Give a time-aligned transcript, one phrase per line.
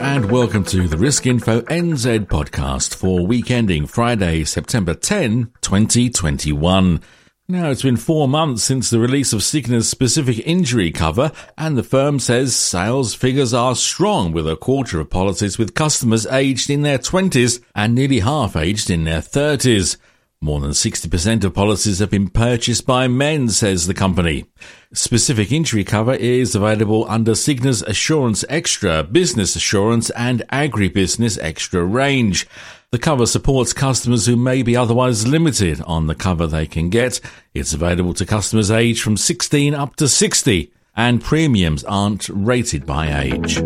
[0.00, 7.00] And welcome to the Risk Info NZ podcast for week ending Friday, September 10, 2021.
[7.48, 11.82] Now, it's been four months since the release of Cigna's specific injury cover, and the
[11.82, 16.82] firm says sales figures are strong with a quarter of policies with customers aged in
[16.82, 19.98] their 20s and nearly half aged in their 30s.
[20.44, 24.44] More than 60% of policies have been purchased by men, says the company.
[24.92, 32.48] Specific injury cover is available under Cigna's Assurance Extra, Business Assurance and Agribusiness Extra range.
[32.90, 37.20] The cover supports customers who may be otherwise limited on the cover they can get.
[37.54, 43.22] It's available to customers aged from 16 up to 60 and premiums aren't rated by
[43.22, 43.62] age.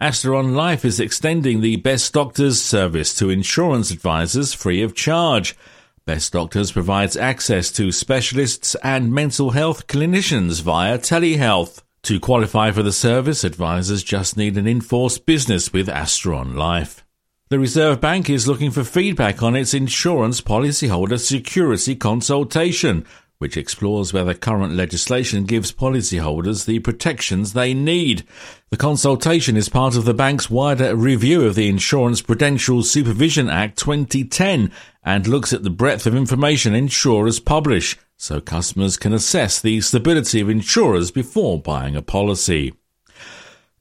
[0.00, 5.56] Asteron Life is extending the Best Doctors service to insurance advisors free of charge.
[6.04, 11.82] Best Doctors provides access to specialists and mental health clinicians via telehealth.
[12.02, 17.02] To qualify for the service, advisors just need an in-force business with Asteron Life.
[17.48, 23.06] The Reserve Bank is looking for feedback on its insurance policyholder security consultation,
[23.38, 28.24] which explores whether current legislation gives policyholders the protections they need.
[28.70, 33.78] The consultation is part of the bank's wider review of the Insurance Prudential Supervision Act
[33.78, 34.72] 2010
[35.04, 40.40] and looks at the breadth of information insurers publish so customers can assess the stability
[40.40, 42.72] of insurers before buying a policy.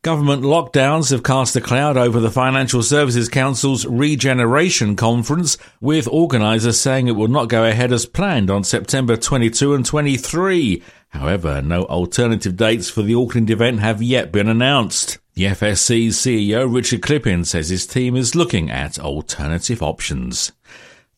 [0.06, 6.80] Government lockdowns have cast a cloud over the Financial Services Council's Regeneration Conference, with organisers
[6.80, 10.84] saying it will not go ahead as planned on September 22 and 23.
[11.10, 15.18] However, no alternative dates for the Auckland event have yet been announced.
[15.34, 20.52] The FSC's CEO Richard Klipin says his team is looking at alternative options.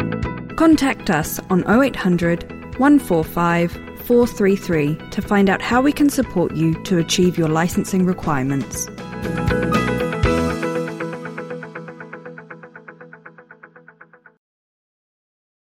[0.59, 2.43] Contact us on 0800
[2.81, 8.89] 145 433 to find out how we can support you to achieve your licensing requirements.